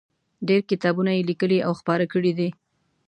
[0.47, 2.49] ډېر کتابونه یې لیکلي او خپاره کړي دي.